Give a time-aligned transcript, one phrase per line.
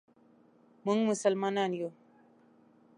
[0.85, 1.89] مونږ مسلمانان یو.